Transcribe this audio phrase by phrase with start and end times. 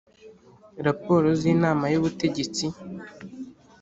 [0.85, 2.65] Raporo z’ Inama y’ ubutegetsi